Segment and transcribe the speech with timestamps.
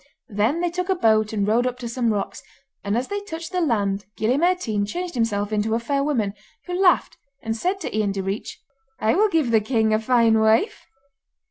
[0.29, 2.41] Then they took a boat and rowed up to some rocks,
[2.83, 6.33] and as they touched the land Gille Mairtean changed himself into a fair woman,
[6.65, 8.57] who laughed, and said to Ian Direach,
[8.99, 10.87] 'I will give the king a fine wife.